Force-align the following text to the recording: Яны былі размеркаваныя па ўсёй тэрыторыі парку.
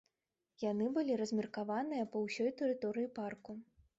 Яны 0.71 0.87
былі 0.95 1.17
размеркаваныя 1.21 2.09
па 2.15 2.23
ўсёй 2.23 2.51
тэрыторыі 2.63 3.13
парку. 3.21 3.51